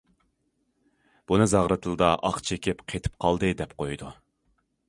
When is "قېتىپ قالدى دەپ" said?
2.93-3.81